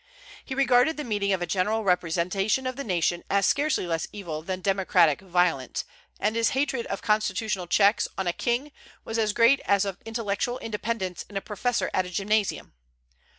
He 0.43 0.55
regarded 0.55 0.97
the 0.97 1.03
meeting 1.03 1.31
of 1.31 1.43
a 1.43 1.45
general 1.45 1.83
representation 1.83 2.65
of 2.65 2.75
the 2.75 2.83
nation 2.83 3.23
as 3.29 3.45
scarcely 3.45 3.85
less 3.85 4.07
evil 4.11 4.41
than 4.41 4.59
democratic 4.59 5.21
violence, 5.21 5.85
and 6.19 6.35
his 6.35 6.49
hatred 6.57 6.87
of 6.87 7.03
constitutional 7.03 7.67
checks 7.67 8.07
on 8.17 8.25
a 8.25 8.33
king 8.33 8.71
was 9.05 9.19
as 9.19 9.31
great 9.31 9.59
as 9.59 9.85
of 9.85 9.99
intellectual 10.03 10.57
independence 10.57 11.23
in 11.29 11.37
a 11.37 11.39
professor 11.41 11.91
at 11.93 12.07
a 12.07 12.09
gymnasium. 12.09 12.73